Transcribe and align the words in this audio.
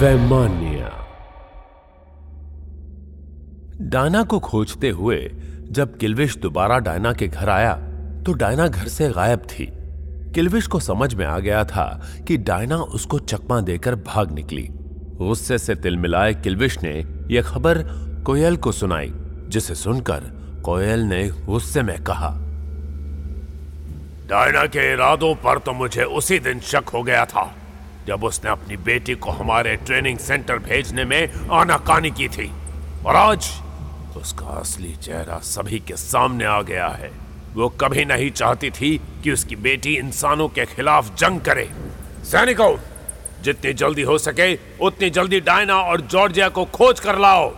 वैमानिया 0.00 0.90
Diana 3.80 4.22
को 4.22 4.38
खोजते 4.38 4.90
हुए, 4.90 5.16
जब 5.70 5.96
किलविश 5.98 6.36
दोबारा 6.36 6.78
डायना 6.78 7.12
के 7.12 7.28
घर 7.28 7.48
आया 7.48 7.74
तो 8.26 8.32
डायना 8.32 8.68
घर 8.68 8.88
से 8.88 9.08
गायब 9.08 9.40
थी। 9.40 9.66
किलविश 10.34 10.66
को 10.66 10.80
समझ 10.80 11.14
में 11.14 11.24
आ 11.26 11.38
गया 11.38 11.64
था 11.64 11.84
कि 12.28 12.36
डायना 12.36 12.76
उसको 12.76 13.18
चकमा 13.18 13.60
देकर 13.60 13.94
भाग 14.06 14.32
निकली। 14.32 14.66
गुस्से 14.70 15.58
से 15.58 15.74
तिलमिलाए 15.74 16.34
किलविश 16.34 16.82
ने 16.82 16.96
यह 17.30 17.42
खबर 17.42 17.82
कोयल 18.26 18.56
को 18.56 18.72
सुनाई, 18.72 19.12
जिसे 19.48 19.74
सुनकर 19.74 20.20
कोयल 20.64 21.00
ने 21.00 21.26
गुस्से 21.28 21.82
में 21.82 21.98
कहा, 22.04 22.34
डायना 24.28 24.66
के 24.66 24.92
इरादों 24.92 25.34
पर 25.34 25.58
तो 25.58 25.72
मुझे 25.72 26.04
उसी 26.04 26.38
दिन 26.38 26.60
शक 26.60 26.88
हो 26.88 27.02
गया 27.02 27.24
था। 27.24 27.50
जब 28.06 28.24
उसने 28.24 28.50
अपनी 28.50 28.76
बेटी 28.76 29.14
को 29.14 29.30
हमारे 29.30 29.76
ट्रेनिंग 29.76 30.18
सेंटर 30.18 30.58
भेजने 30.58 31.04
में 31.04 31.48
आनाकानी 31.52 32.10
की 32.10 32.28
थी। 32.28 32.52
और 33.06 33.16
आज 33.16 33.50
उसका 34.16 34.46
असली 34.46 34.96
चेहरा 34.96 35.38
सभी 35.38 35.78
के 35.78 35.96
सामने 35.96 36.44
आ 36.44 36.62
गया 36.62 36.88
है। 36.88 37.10
वो 37.54 37.68
कभी 37.68 38.04
नहीं 38.04 38.30
चाहती 38.30 38.70
थी 38.70 39.00
कि 39.24 39.32
उसकी 39.32 39.56
बेटी 39.56 39.94
इंसानों 39.96 40.48
के 40.48 40.64
खिलाफ 40.64 41.14
जंग 41.14 41.40
करे। 41.40 41.70
सैनिकों, 42.24 42.76
जितनी 43.42 43.72
जल्दी 43.72 44.02
हो 44.02 44.18
सके, 44.18 44.58
उतनी 44.80 45.10
जल्दी 45.10 45.40
डायना 45.40 45.76
और 45.80 46.00
जॉर्जिया 46.00 46.48
को 46.48 46.64
खोज 46.64 47.00
कर 47.00 47.18
लाओ। 47.18 47.50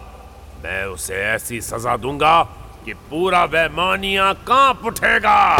मैं 0.65 0.84
उसे 0.84 1.15
ऐसी 1.15 1.61
सजा 1.61 1.97
दूँगा 1.97 2.43
कि 2.84 2.93
पूरा 2.93 3.45
वैमानिया 3.45 4.33
काँप 4.33 4.87
उठेगा। 4.87 5.56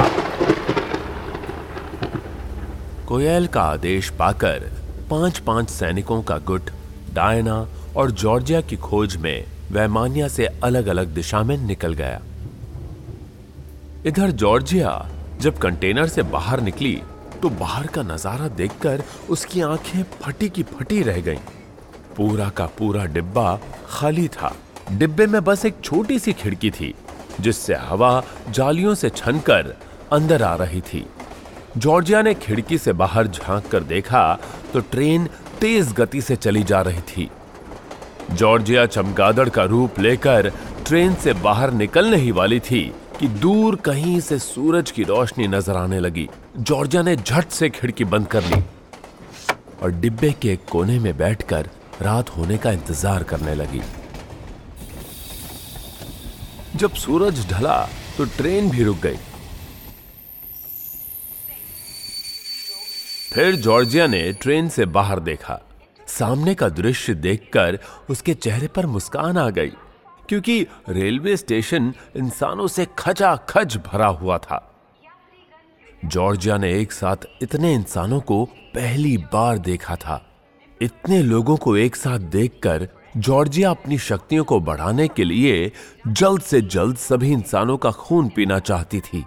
कोयल 3.13 3.47
का 3.47 3.63
आदेश 3.63 4.09
पाकर 4.11 4.63
पाँच 5.11 5.39
पाँच 5.39 5.71
सैनिकों 5.71 6.21
का 6.23 6.37
गुट, 6.41 6.71
डायना 7.15 7.57
और 7.97 8.11
जॉर्जिया 8.11 8.61
की 8.61 8.77
खोज 8.77 9.17
में 9.17 9.45
वैमानिया 9.73 10.29
से 10.29 10.47
अलग 10.65 10.87
अलग 10.87 11.09
दिशा 11.15 11.43
में 11.43 11.57
निकल 11.59 11.95
गया। 11.95 12.23
इधर 14.07 14.31
जॉर्जिया 14.33 14.95
जब 15.41 15.59
कंटेनर 15.59 16.09
से 16.09 16.23
बाहर 16.33 16.61
निकली 16.61 16.95
तो 17.43 17.51
बाहर 17.51 17.87
का 17.87 18.03
नज़ारा 18.05 18.49
देखकर 18.57 19.03
उसकी 19.31 19.61
आँखें 19.61 20.03
फटी 20.23 20.49
की 20.49 20.63
फटी 20.73 21.03
रह 21.03 21.21
गईं। 21.21 21.45
पूरा 22.17 22.49
का 22.49 22.67
पूरा 22.79 23.05
डिब्बा 23.05 23.59
खाली 23.89 24.29
था। 24.31 24.57
डिब्बे 24.93 25.27
में 25.27 25.43
बस 25.45 25.65
एक 25.67 25.81
छोटी 25.85 26.19
सी 26.19 26.33
खिड़की 26.33 26.71
थी, 26.71 26.95
जिससे 27.41 27.75
हवा 27.83 28.23
जालियों 28.49 28.95
से 28.95 29.11
छनकर 29.11 29.77
अंदर 30.13 30.43
आ 30.43 30.55
रही 30.57 30.81
थी। 30.83 31.07
जॉर्जिया 31.77 32.21
ने 32.23 32.33
खिड़की 32.35 32.79
से 32.79 32.93
बाहर 32.93 33.27
झाँक 33.27 33.67
कर 33.67 33.83
देखा 33.83 34.39
तो 34.73 34.81
ट्रेन 34.91 35.27
तेज 35.61 35.93
गति 35.93 36.21
से 36.23 36.37
चली 36.37 36.63
जा 36.63 36.81
रही 36.81 37.01
थी। 37.09 37.29
जॉर्जिया 38.33 38.85
चमगादड़ 38.87 39.49
का 39.49 39.65
रूप 39.65 39.99
लेकर 40.01 40.51
ट्रेन 40.87 41.15
से 41.15 41.33
बाहर 41.35 41.73
निकलने 41.73 42.17
ही 42.17 42.31
वाली 42.31 42.61
थी 42.61 42.83
कि 43.21 43.29
दूर 43.29 43.77
कहीं 43.77 44.19
से 44.21 44.39
सूरज 44.39 44.91
की 44.91 45.05
रोशनी 45.05 45.49
नज़र 45.49 45.77
आने 45.77 46.01
लगी। 46.01 46.29
जॉर्जिया 46.59 47.03
ने 47.03 47.17
झट 47.17 47.49
से 47.51 47.71
खिड़की 47.71 48.05
बंद 48.05 48.27
कर 48.27 48.45
ली 48.45 48.63
और 49.83 49.91
डिब्बे 49.93 50.31
के 50.43 50.57
कोने 50.71 50.99
में 50.99 51.17
बैठकर 51.19 51.69
रात 52.03 52.37
होने 52.37 52.59
का 52.59 52.71
इंतज़ार 52.71 53.23
करने 53.23 53.55
लगी। 53.55 53.83
जब 56.77 56.95
सूरज 56.97 57.47
ढला 57.51 57.83
तो 58.17 58.25
ट्रेन 58.37 58.71
भी 58.71 58.85
रुक 58.85 58.97
गई। 58.99 59.19
फिर 63.33 63.57
जॉर्जिया 63.57 64.07
ने 64.07 64.33
ट्रेन 64.33 64.69
से 64.69 64.85
बाहर 64.87 65.21
देखा। 65.21 65.59
सामने 66.07 66.55
का 66.55 66.69
दृश्य 66.69 67.15
देखकर 67.15 67.79
उसके 68.11 68.35
चेहरे 68.35 68.67
पर 68.67 68.87
मुस्कान 68.87 69.39
आ 69.39 69.51
गई, 69.51 69.71
क्योंकि 70.29 70.67
रेलवे 70.89 71.37
स्टेशन 71.37 71.95
इंसानों 72.17 72.67
से 72.67 72.87
खचा 72.99 73.37
खच 73.37 73.77
भरा 73.77 74.07
हुआ 74.07 74.39
था। 74.39 74.85
जॉर्जिया 76.05 76.59
ने 76.59 76.81
एक 76.81 76.93
साथ 76.93 77.17
इतने 77.43 77.75
इंसानों 77.75 78.21
को 78.21 78.45
पहली 78.75 79.17
बार 79.17 79.59
देखा 79.59 79.97
था। 79.97 80.31
इतने 80.83 81.23
लोगों 81.23 81.57
को 81.57 81.77
एक 81.77 81.97
साथ 81.97 82.19
देखकर 82.19 82.89
जॉर्जिया 83.17 83.71
अपनी 83.71 83.99
शक्तियों 83.99 84.45
को 84.45 84.61
बढ़ाने 84.61 85.09
के 85.09 85.25
लिए 85.25 85.73
जल्द 86.07 86.43
से 86.43 86.61
जल्द 86.61 86.97
सभी 86.97 87.33
इंसानों 87.33 87.77
का 87.77 87.91
खून 87.91 88.29
पीना 88.29 88.59
चाहती 88.59 89.01
थी। 89.01 89.25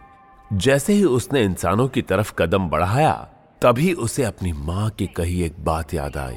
जैसे 0.53 0.93
ही 0.93 1.03
उसने 1.03 1.43
इंसानों 1.43 1.87
की 1.87 2.01
तरफ़ 2.01 2.33
कदम 2.33 2.69
बढ़ाया 2.69 3.31
तभी 3.66 3.92
उसे 3.94 4.24
अपनी 4.24 4.52
माँ 4.53 4.90
की 4.90 5.06
कही 5.08 5.42
एक 5.44 5.53
बात 5.59 5.94
याद 5.94 6.18
आई। 6.18 6.36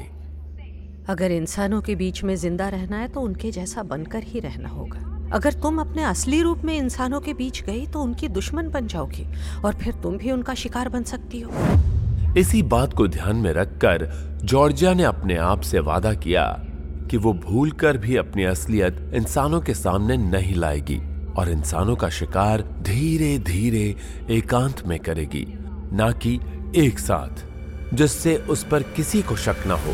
अगर 1.09 1.31
इंसानों 1.31 1.81
के 1.81 1.95
बीच 1.95 2.23
में 2.23 2.35
ज़िंदा 2.35 2.69
रहना 2.69 2.97
है 2.97 3.07
तो 3.07 3.21
उनके 3.21 3.51
जैसा 3.51 3.83
बनकर 3.83 4.23
ही 4.23 4.39
रहना 4.39 4.69
होगा। 4.69 5.29
अगर 5.33 5.53
तुम 5.53 5.79
अपने 5.81 6.03
असली 6.03 6.41
रूप 6.41 6.63
में 6.65 6.75
इंसानों 6.77 7.19
के 7.21 7.33
बीच 7.33 7.61
गई 7.63 7.85
तो 7.87 8.01
उनकी 8.01 8.27
दुश्मन 8.27 8.69
बन 8.69 8.87
जाओगी 8.87 9.27
और 9.65 9.75
फिर 9.75 9.93
तुम 9.93 10.17
भी 10.17 10.31
उनका 10.31 10.53
शिकार 10.53 10.89
बन 10.89 11.03
सकती 11.03 11.39
हो। 11.39 11.51
इसी 12.37 12.63
बात 12.65 12.93
को 12.93 13.07
ध्यान 13.07 13.35
में 13.35 13.51
रखकर 13.53 14.09
जॉर्जिया 14.43 14.93
ने 14.93 15.03
अपने 15.03 15.37
आप 15.43 15.61
से 15.61 15.79
वादा 15.81 16.13
किया 16.17 16.45
कि 17.11 17.17
वो 17.17 17.33
भूल 17.47 17.71
कर 17.71 17.97
भी 17.97 18.15
अपनी 18.15 18.43
असलियत 18.47 19.11
इंसानों 19.15 19.61
के 19.61 19.73
सामने 19.75 20.17
नहीं 20.17 20.55
लाएगी 20.55 21.01
और 21.33 21.51
इंसानों 21.51 21.95
का 21.95 22.09
शिकार 22.09 22.61
धीरे 22.83 23.37
धीरे 23.47 23.95
एकांत 24.37 24.87
में 24.87 24.99
करेगी 24.99 25.45
ना 25.93 26.11
कि 26.11 26.39
एक 26.75 26.99
साथ, 26.99 27.45
जिससे 27.95 28.35
उस 28.37 28.63
पर 28.63 28.83
किसी 28.83 29.21
को 29.21 29.35
शक 29.35 29.55
न 29.67 29.71
हो। 29.71 29.93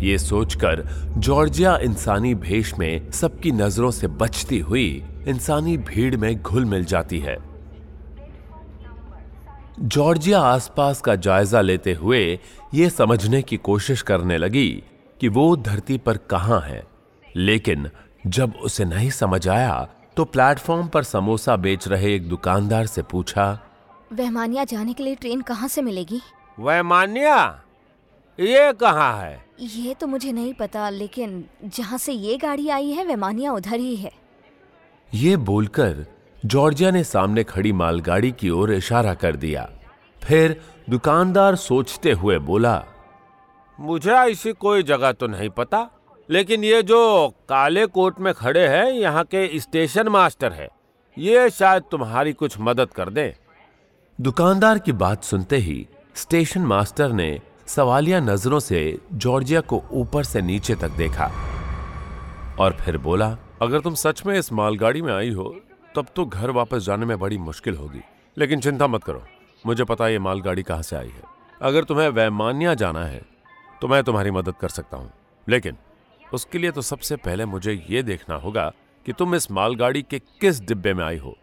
ये 0.00 0.18
सोचकर 0.18 0.82
जॉर्जिया 1.16 1.76
इंसानी 1.76 2.34
भेष 2.34 2.74
में 2.78 3.10
सबकी 3.10 3.52
नज़रों 3.52 3.90
से 3.90 4.06
बचती 4.06 4.58
हुई 4.58 5.04
इंसानी 5.26 5.76
भीड़ 5.76 6.16
में 6.16 6.42
घुल 6.42 6.64
मिल 6.64 6.84
जाती 6.84 7.18
है। 7.18 7.36
जॉर्जिया 9.80 10.40
आसपास 10.40 11.00
का 11.00 11.14
जायजा 11.14 11.60
लेते 11.60 11.92
हुए 11.92 12.38
यह 12.74 12.88
समझने 12.88 13.42
की 13.42 13.56
कोशिश 13.56 14.02
करने 14.02 14.38
लगी 14.38 14.82
कि 15.20 15.28
वो 15.28 15.56
धरती 15.56 15.98
पर 15.98 16.16
कहाँ 16.16 16.60
है। 16.60 16.84
लेकिन 17.36 17.90
जब 18.26 18.52
उसे 18.62 18.84
नहीं 18.84 19.10
समझ 19.10 19.48
आया 19.48 19.88
तो 20.16 20.24
प्लेटफॉर्म 20.24 20.88
पर 20.88 21.02
समोसा 21.02 21.56
बेच 21.56 21.88
रहे 21.88 22.14
एक 22.14 22.28
दुकानदार 22.28 22.86
से 22.86 23.02
पूछा 23.02 23.58
वहमानिया 24.12 24.64
जाने 24.64 24.92
के 24.92 25.02
लिए 25.02 25.14
ट्रेन 25.14 25.40
कहाँ 25.40 25.68
से 25.68 25.82
मिलेगी? 25.82 26.20
वैमानिया? 26.58 27.62
ये 28.38 28.72
कहाँ 28.72 29.20
है? 29.20 29.44
ये 29.60 29.94
तो 29.94 30.06
मुझे 30.06 30.32
नहीं 30.32 30.52
पता 30.54 30.88
लेकिन 30.90 31.44
जहाँ 31.64 31.98
से 31.98 32.12
ये 32.12 32.36
गाड़ी 32.36 32.68
आई 32.68 32.90
है 32.90 33.04
वहमानिया 33.04 33.52
उधर 33.52 33.78
ही 33.78 33.96
है। 33.96 34.12
ये 35.12 35.36
बोलकर 35.36 36.04
जॉर्जिया 36.46 36.90
ने 36.90 37.02
सामने 37.04 37.44
खड़ी 37.44 37.72
मालगाड़ी 37.72 38.30
की 38.32 38.50
ओर 38.50 38.72
इशारा 38.72 39.14
कर 39.14 39.36
दिया। 39.36 39.68
फिर 40.22 40.60
दुकानदार 40.90 41.56
सोचते 41.56 42.12
हुए 42.12 42.38
बोला 42.40 42.82
मुझे 43.78 44.12
ऐसी 44.12 44.52
कोई 44.52 44.82
जगह 44.82 45.12
तो 45.12 45.26
नहीं 45.26 45.48
पता 45.50 45.88
लेकिन 46.28 46.64
ये 46.64 46.82
जो 46.82 47.28
काले 47.48 47.84
कोट 47.86 48.20
में 48.20 48.32
खड़े 48.34 48.66
हैं 48.68 48.90
यहाँ 48.92 49.24
के 49.24 49.60
स्टेशन 49.60 50.08
मास्टर 50.08 50.52
है। 50.52 50.68
ये 51.16 51.48
शायद 51.50 51.82
तुम्हारी 51.90 52.32
कुछ 52.32 52.56
मदद 52.60 52.90
कर 52.90 53.10
दे। 53.10 53.34
दुकानदार 54.20 54.78
की 54.78 54.92
बात 54.92 55.24
सुनते 55.24 55.56
ही 55.56 55.86
स्टेशन 56.14 56.60
मास्टर 56.60 57.12
ने 57.12 57.40
सवालिया 57.66 58.18
नज़रों 58.20 58.58
से 58.60 58.98
जॉर्जिया 59.12 59.60
को 59.60 59.80
ऊपर 59.92 60.24
से 60.24 60.40
नीचे 60.42 60.74
तक 60.74 60.88
देखा 60.88 61.26
और 62.60 62.76
फिर 62.80 62.98
बोला, 62.98 63.28
अगर 63.62 63.80
तुम 63.80 63.94
सच 63.94 64.24
में 64.26 64.34
इस 64.38 64.52
मालगाड़ी 64.52 65.02
में 65.02 65.12
आई 65.12 65.30
हो, 65.30 65.44
तब 65.96 66.06
तो 66.16 66.24
घर 66.26 66.50
वापस 66.50 66.82
जाने 66.82 67.06
में 67.06 67.18
बड़ी 67.18 67.38
मुश्किल 67.38 67.76
होगी। 67.76 68.00
लेकिन 68.36 68.60
चिंता 68.60 68.86
मत 68.86 69.04
करो, 69.04 69.22
मुझे 69.64 69.84
पता 69.84 70.08
ये 70.08 70.18
मालगाड़ी 70.18 70.62
कहाँ 70.62 70.82
से 70.82 70.96
आई 70.96 71.08
है। 71.08 71.22
अगर 71.62 71.84
तुम्हें 71.84 72.08
वैमान्या 72.08 72.74
जाना 72.74 73.04
है 73.04 73.22
तो 73.82 73.88
मैं 73.88 74.02
तुम्हारी 74.04 74.30
मदद 74.30 74.54
कर 74.60 74.68
सकता 74.68 74.96
हूँ। 74.96 75.10
लेकिन 75.46 75.76
उसके 76.22 76.58
लिए 76.58 76.70
तो 76.70 76.82
सबसे 76.82 77.16
पहले 77.16 77.46
मुझे 77.46 77.80
ये 77.90 78.02
देखना 78.02 78.36
होगा 78.36 78.72
कि 79.06 79.12
तुम 79.12 79.34
इस 79.34 79.50
मालगाड़ी 79.50 80.02
के 80.02 80.18
किस 80.18 80.60
डिब्बे 80.60 80.94
में 80.94 81.04
आई 81.04 81.18
हो। 81.18 81.36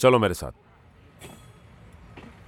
चलो 0.00 0.18
मेरे 0.18 0.34
साथ। 0.34 0.65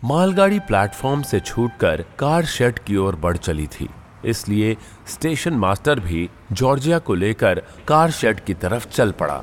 मालगाड़ी 0.04 0.58
प्लेटफॉर्म 0.58 1.22
से 1.22 1.38
छूटकर 1.40 2.04
कार 2.18 2.44
शेड 2.44 2.78
की 2.78 2.96
ओर 2.96 3.16
बढ़ 3.16 3.36
चली 3.36 3.66
थी। 3.66 3.88
इसलिए 4.24 4.76
स्टेशन 5.06 5.54
मास्टर 5.54 6.00
भी 6.00 6.28
जॉर्जिया 6.52 6.98
को 6.98 7.14
लेकर 7.14 7.62
कार 7.88 8.10
शेड 8.10 8.40
की 8.40 8.54
तरफ़ 8.54 8.86
चल 8.88 9.12
पड़ा। 9.12 9.42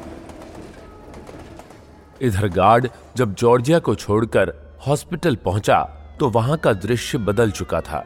इधर 2.22 2.48
गार्ड 2.48 2.88
जब 3.18 3.34
जॉर्जिया 3.34 3.80
को 3.80 3.96
छोड़कर 3.96 4.54
हॉस्पिटल 4.88 5.36
पहुँचा 5.36 5.82
तो 6.20 6.30
वहाँ 6.30 6.58
का 6.58 6.74
दृश्य 6.74 7.18
बदल 7.18 7.52
चुका 7.52 7.82
था। 7.82 8.06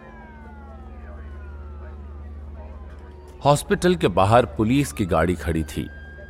हॉस्पिटल 3.45 3.95
के 3.95 4.07
बाहर 4.07 4.45
पुलिस 4.45 4.93
की 4.93 5.05
गाड़ी 5.05 5.35
खड़ी 5.35 5.63
थी 5.63 5.87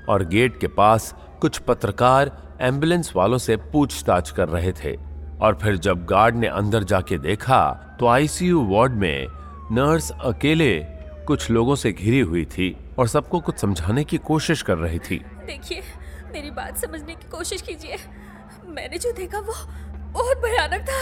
और 0.10 0.24
गेट 0.25 0.60
के 0.60 0.68
पास 0.68 1.13
कुछ 1.42 1.57
पत्रकार 1.57 2.38
एंबुलेंस 2.62 3.13
वालों 3.16 3.38
से 3.38 3.56
पूछताछ 3.71 4.31
कर 4.31 4.50
रहे 4.50 4.71
थे। 4.74 5.08
और 5.41 5.56
फिर 5.56 5.77
जब 5.77 6.06
गार्ड 6.06 6.36
ने 6.36 6.47
अंदर 6.47 6.83
जाके 6.83 7.18
देखा 7.18 7.62
तो 8.00 8.07
आईसीयू 8.07 8.63
वार्ड 8.68 8.94
में 8.94 9.27
नर्स 9.71 10.12
अकेले 10.12 10.80
कुछ 11.27 11.50
लोगों 11.51 11.75
से 11.75 11.91
घिरी 11.91 12.19
हुई 12.19 12.45
थी 12.45 12.75
और 13.00 13.07
सबको 13.07 13.39
कुछ 13.39 13.57
समझाने 13.57 14.03
की 14.03 14.18
कोशिश 14.18 14.62
कर 14.62 14.77
रही 14.77 15.00
थी। 15.00 15.18
देखिए 15.45 15.81
मेरी 16.33 16.51
बात 16.51 16.77
समझने 16.77 17.15
की 17.15 17.30
कोशिश 17.30 17.62
कीजिए। 17.62 17.97
मैंने 18.68 18.97
जो 18.97 19.12
देखा 19.12 19.39
वो 19.39 19.53
बहुत 20.13 20.38
भयानक 20.38 20.81
था। 20.89 21.00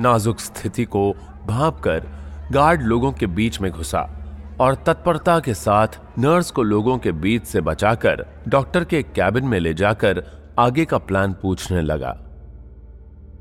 नाजुक 0.00 0.40
स्थिति 0.40 0.84
को 0.84 1.12
भाप 1.46 1.80
कर 1.80 2.06
गार्ड 2.52 2.82
लोगों 2.82 3.12
के 3.12 3.26
बीच 3.26 3.60
में 3.60 3.70
घुसा। 3.72 4.02
और 4.62 4.74
तत्परता 4.74 5.38
के 5.40 5.54
साथ 5.54 5.98
नर्स 6.18 6.50
को 6.50 6.62
लोगों 6.62 6.98
के 6.98 7.12
बीच 7.12 7.44
से 7.44 7.60
बचाकर 7.60 8.24
डॉक्टर 8.48 8.84
के 8.84 9.02
कैबिन 9.02 9.44
में 9.44 9.58
ले 9.60 9.74
जाकर 9.74 10.22
आगे 10.58 10.84
का 10.84 10.98
प्लान 10.98 11.32
पूछने 11.32 11.82
लगा। 11.82 12.10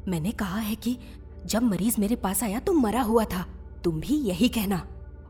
मैंने 0.07 0.31
कहा 0.31 0.59
है 0.59 0.75
कि 0.75 0.97
जब 1.45 1.63
मरीज़ 1.63 2.00
मेरे 2.01 2.15
पास 2.15 2.44
आया 2.44 2.59
तो 2.59 2.73
मरा 2.73 3.01
हुआ 3.01 3.23
था। 3.23 3.45
तुम 3.83 4.00
भी 4.00 4.15
यही 4.15 4.50
कहना। 4.50 4.81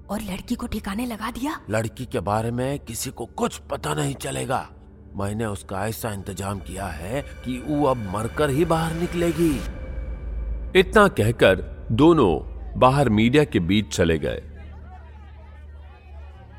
और 0.10 0.22
लड़की 0.22 0.56
को 0.56 0.68
ठिकाने 0.68 1.06
लगा 1.06 1.32
दिया। 1.32 1.60
लड़की 1.70 2.06
के 2.06 2.20
बारे 2.20 2.52
में 2.52 2.80
किसी 2.80 3.10
को 3.10 3.26
कुछ 3.26 3.58
पता 3.72 3.94
नहीं 3.94 4.16
चलेगा। 4.16 4.68
मैंने 5.16 5.46
उसका 5.46 5.88
ऐसा 5.88 6.12
इंतज़ाम 6.12 6.60
किया 6.60 6.86
है 6.86 7.22
कि 7.22 7.58
वो 7.68 7.86
अब 7.86 7.98
मरकर 8.14 8.50
ही 8.50 8.66
बाहर 8.66 8.94
निकलेगी। 8.94 9.52
इतना 10.80 11.08
कहकर 11.08 11.88
दोनों 11.92 12.32
बाहर 12.80 13.10
मीडिया 13.10 13.44
के 13.44 13.60
बीच 13.60 13.94
चले 13.96 14.18
गए। 14.18 14.42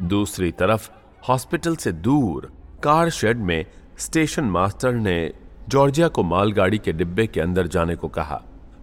दूसरी 0.02 0.50
तरफ़, 0.52 0.88
हॉस्पिटल 1.28 1.76
से 1.76 1.92
दूर, 1.92 2.50
कार 2.82 3.10
शेड 3.10 3.38
में 3.38 3.64
स्टेशन 3.98 4.44
मास्टर 4.44 4.92
ने 4.92 5.32
जॉर्जिया 5.68 6.08
को 6.08 6.22
मालगाड़ी 6.22 6.78
के 6.78 6.92
डिब्बे 6.92 7.26
के 7.26 7.40
अंदर 7.40 7.66
जाने 7.66 7.94
को 7.96 8.08
कहा। 8.08 8.40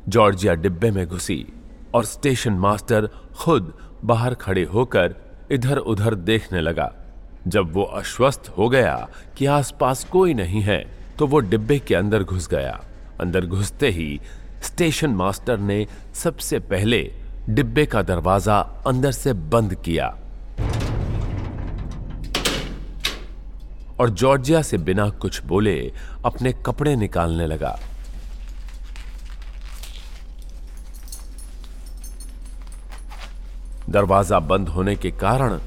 जॉर्जिया 0.10 0.54
डिब्बे 0.54 0.92
में 0.92 1.06
घुसी 1.08 1.46
और 1.96 2.06
स्टेशन 2.06 2.54
मास्टर 2.54 3.10
खुद 3.38 3.74
बाहर 4.06 4.34
खड़े 4.34 4.64
होकर 4.64 5.16
इधर 5.52 5.78
उधर 5.78 6.16
देखने 6.16 6.62
लगा। 6.62 6.92
जब 7.48 7.74
वो 7.74 7.84
आश्वस्त 7.84 8.50
हो 8.58 8.70
गया 8.70 8.96
कि 9.38 9.46
आसपास 9.46 10.04
कोई 10.04 10.34
नहीं 10.34 10.62
है 10.62 10.80
तो 11.20 11.28
वो 11.28 11.40
डिब्बे 11.40 11.80
के 11.80 11.96
अंदर 11.96 12.24
घुस 12.24 12.48
गया। 12.48 12.80
अंदर 13.22 13.46
घुसते 13.46 13.90
ही 13.90 14.20
स्टेशन 14.64 15.10
मास्टर 15.10 15.58
ने 15.60 15.86
सबसे 16.14 16.60
पहले 16.60 17.02
डिब्बे 17.50 17.86
का 17.86 18.02
दरवाज़ा 18.02 18.60
अंदर 18.88 19.12
से 19.12 19.34
बंद 19.34 19.76
किया। 19.76 20.08
और 24.00 24.10
जॉर्जिया 24.10 24.62
से 24.62 24.78
बिना 24.78 25.10
कुछ 25.10 25.44
बोले 25.44 25.80
अपने 26.26 26.54
कपड़े 26.66 26.96
निकालने 26.96 27.48
लगा। 27.48 27.78
दरवाज़ा 33.90 34.40
बंद 34.40 34.70
होने 34.70 34.96
के 34.96 35.12
कारण 35.12 35.60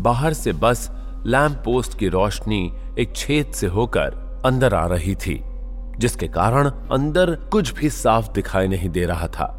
बाहर 0.00 0.32
से 0.32 0.52
बस 0.52 0.88
लैंप 1.26 1.62
पोस्ट 1.64 1.98
की 1.98 2.08
रोशनी 2.08 2.72
एक 2.98 3.12
छेद 3.16 3.52
से 3.52 3.66
होकर 3.66 4.42
अंदर 4.46 4.74
आ 4.74 4.86
रही 4.86 5.14
थी, 5.14 5.40
जिसके 5.98 6.28
कारण 6.28 6.68
अंदर 6.92 7.34
कुछ 7.52 7.72
भी 7.74 7.90
साफ़ 7.90 8.30
दिखाई 8.32 8.68
नहीं 8.68 8.88
दे 8.88 9.04
रहा 9.04 9.28
था। 9.28 9.56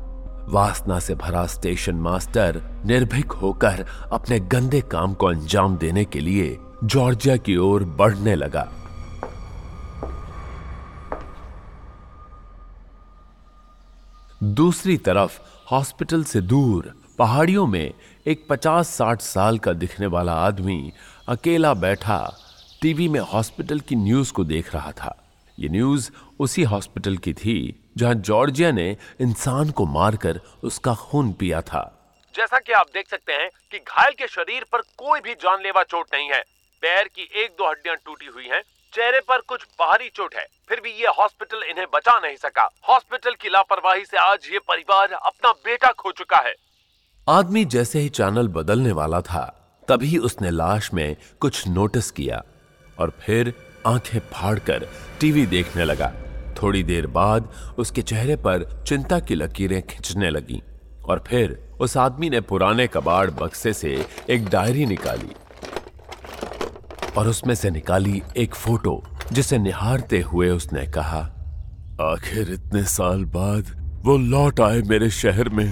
वासना 0.49 0.99
से 0.99 1.15
भरा 1.15 1.45
स्टेशन 1.45 1.95
मास्टर 1.95 2.61
निर्भीक 2.85 3.31
होकर 3.31 3.85
अपने 4.11 4.39
गंदे 4.39 4.81
काम 4.81 5.13
को 5.13 5.27
अंजाम 5.27 5.77
देने 5.77 6.05
के 6.05 6.19
लिए 6.19 6.57
जॉर्जिया 6.83 7.37
की 7.37 7.57
ओर 7.57 7.83
बढ़ने 7.83 8.35
लगा। 8.35 8.71
दूसरी 14.43 14.97
तरफ़, 14.97 15.39
हॉस्पिटल 15.71 16.23
से 16.23 16.41
दूर, 16.41 16.93
पहाड़ियों 17.17 17.67
में 17.67 17.93
एक 18.27 18.45
पचास 18.49 18.87
साठ 18.87 19.21
साल 19.21 19.59
का 19.59 19.73
दिखने 19.73 20.05
वाला 20.05 20.33
आदमी 20.33 20.93
अकेला 21.29 21.73
बैठा 21.73 22.37
टीवी 22.81 23.07
में 23.09 23.19
हॉस्पिटल 23.19 23.79
की 23.79 23.95
न्यूज़ 23.95 24.33
को 24.33 24.43
देख 24.43 24.73
रहा 24.75 24.91
था। 24.91 25.23
ये 25.59 25.69
न्यूज़ 25.69 26.11
उसी 26.39 26.63
हॉस्पिटल 26.63 27.17
की 27.17 27.33
थी 27.33 27.89
जहाँ 27.97 28.13
जॉर्जिया 28.13 28.71
ने 28.71 28.97
इंसान 29.21 29.71
को 29.71 29.85
मारकर 29.85 30.41
उसका 30.63 30.95
खून 30.95 31.33
पिया 31.33 31.61
था। 31.61 32.13
जैसा 32.35 32.59
कि 32.59 32.71
आप 32.71 32.85
देख 32.93 33.09
सकते 33.09 33.33
हैं 33.33 33.49
कि 33.71 33.77
घायल 33.79 34.11
के 34.11 34.27
शरीर 34.27 34.65
पर 34.71 34.77
कोई 34.77 35.19
भी 35.19 35.33
जानलेवा 35.33 35.83
चोट 35.83 36.05
नहीं 36.13 36.29
है। 36.29 36.60
पैर 36.83 37.07
की 37.07 37.29
एक 37.43 37.51
दो 37.51 37.69
हड्डियाँ 37.69 37.95
टूटी 37.95 38.25
हुई 38.25 38.47
हैं। 38.47 38.61
चेहरे 38.93 39.19
पर 39.19 39.41
कुछ 39.47 39.63
बाहरी 39.79 40.09
चोट 40.09 40.35
है। 40.35 40.45
फिर 40.69 40.79
भी 40.79 40.89
ये 40.91 41.07
हॉस्पिटल 41.07 41.63
इन्हें 41.63 41.85
बचा 41.93 42.17
नहीं 42.19 42.35
सका। 42.35 42.67
हॉस्पिटल 42.89 43.35
की 43.41 43.49
लापरवाही 43.49 44.05
से 44.05 44.17
आज 44.17 44.47
ये 44.53 44.59
परिवार 44.59 45.11
अपना 45.11 45.51
बेटा 45.65 45.91
खो 45.91 46.11
चुका 46.11 46.37
है। 46.37 46.53
आदमी 47.27 47.63
जैसे 47.65 47.99
ही 47.99 48.09
चैनल 48.09 48.47
बदलने 48.47 48.91
वाला 48.91 49.21
था, 49.21 49.43
तभी 49.87 50.17
उसने 50.17 50.51
लाश 50.51 50.89
में 50.93 51.15
कुछ 51.39 51.67
नोटिस 51.67 52.09
किया 52.11 52.43
और 52.99 53.13
फिर 53.21 53.53
आँखें 53.87 54.19
फाड़कर 54.31 54.87
टीवी 55.19 55.45
देखने 55.45 55.85
लगा। 55.85 56.11
थोड़ी 56.61 56.83
देर 56.83 57.07
बाद 57.07 57.53
उसके 57.77 58.01
चेहरे 58.01 58.35
पर 58.35 58.65
चिंता 58.87 59.19
की 59.19 59.35
लकीरें 59.35 59.81
खिंचने 59.87 60.29
लगी 60.29 60.61
और 61.05 61.23
फिर 61.27 61.57
उस 61.79 61.97
आदमी 61.97 62.29
ने 62.29 62.41
पुराने 62.41 62.87
कबाड़ 62.87 63.29
बक्से 63.29 63.73
से 63.73 63.93
एक 64.29 64.49
डायरी 64.49 64.85
निकाली। 64.85 65.31
और 67.17 67.27
उसमें 67.27 67.53
से 67.55 67.69
निकाली 67.71 68.21
एक 68.37 68.55
फ़ोटो, 68.55 69.03
जिसे 69.31 69.57
निहारते 69.57 70.19
हुए 70.23 70.49
उसने 70.49 70.85
कहा, 70.87 71.19
आखिर 72.01 72.51
इतने 72.53 72.83
साल 72.85 73.25
बाद 73.27 73.75
वो 74.05 74.17
लौट 74.17 74.59
आए 74.59 74.81
मेरे 74.81 75.09
शहर 75.11 75.49
में। 75.49 75.65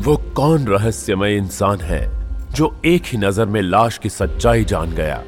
वो 0.00 0.16
कौन 0.36 0.66
रहस्यमय 0.66 1.36
इंसान 1.36 1.80
है, 1.80 2.00
जो 2.54 2.74
एक 2.84 3.06
ही 3.06 3.18
नज़र 3.18 3.46
में 3.46 3.60
लाश 3.62 3.98
की 3.98 4.08
सच्चाई 4.08 4.64
जान 4.64 4.94
गया? 4.94 5.22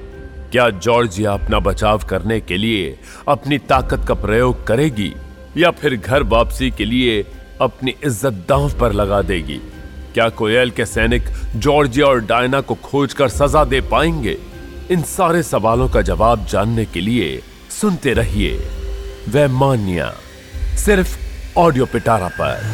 क्या 0.53 0.69
जॉर्जिया 0.71 1.33
अपना 1.33 1.59
बचाव 1.61 2.05
करने 2.09 2.41
के 2.41 2.57
लिए 2.57 2.97
अपनी 3.29 3.59
ताकत 3.59 4.07
का 4.09 4.15
प्रयोग 4.15 4.67
करेगी, 4.67 5.13
या 5.57 5.71
फिर 5.73 5.97
घर 5.97 6.23
वापसी 6.29 6.71
के 6.71 6.85
लिए 6.85 7.23
अपनी 7.61 7.95
इज़्ज़त 8.05 8.47
दांव 8.49 8.71
पर 8.81 8.93
लगा 8.93 9.21
देगी? 9.25 9.61
क्या 10.15 10.29
कोयल 10.29 10.71
के 10.71 10.87
सैनिक 10.87 11.23
जॉर्जिया 11.57 12.07
और 12.07 12.21
डायना 12.21 12.61
को 12.61 12.75
खोजकर 12.75 13.29
सजा 13.29 13.65
दे 13.65 13.81
पाएँगे? 13.81 14.39
इन 14.91 15.03
सारे 15.03 15.43
सवालों 15.43 15.89
का 15.89 16.03
जवाब 16.03 16.47
जानने 16.47 16.85
के 16.85 17.01
लिए 17.01 17.43
सुनते 17.71 18.13
रहिए 18.13 18.59
वैमान्या, 19.29 20.13
सिर्फ़ 20.77 21.19
ऑडियो 21.59 21.87
पिटारा 21.87 22.29
पर। 22.29 22.71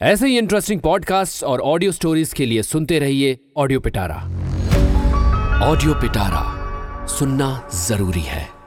ऐसे 0.00 0.26
ही 0.26 0.38
इंटरेस्टिंग 0.38 0.80
पॉडकास्ट 0.80 1.44
और 1.44 1.60
ऑडियो 1.60 1.92
स्टोरीज 1.92 2.32
के 2.32 2.46
लिए 2.46 2.62
सुनते 2.62 2.98
रहिए 2.98 3.38
ऑडियो 3.56 3.80
पिटारा। 3.80 4.16
ऑडियो 5.62 5.94
पिटारा 5.94 6.42
सुनना 7.06 7.68
ज़रूरी 7.74 8.20
है। 8.20 8.61